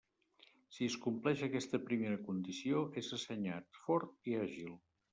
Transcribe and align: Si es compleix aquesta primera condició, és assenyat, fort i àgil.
Si 0.77 0.87
es 0.91 0.95
compleix 1.03 1.43
aquesta 1.49 1.81
primera 1.91 2.19
condició, 2.31 2.83
és 3.05 3.13
assenyat, 3.21 3.83
fort 3.87 4.35
i 4.35 4.39
àgil. 4.51 4.79